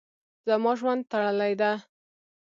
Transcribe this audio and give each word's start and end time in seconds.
زما 0.45 0.71
ژوند 0.79 1.01
تړلی 1.11 1.53
ده. 1.61 1.71